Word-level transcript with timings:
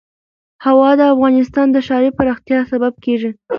هوا 0.65 0.89
د 0.99 1.01
افغانستان 1.13 1.67
د 1.71 1.77
ښاري 1.87 2.09
پراختیا 2.17 2.59
سبب 2.71 2.93
کېږي. 3.05 3.31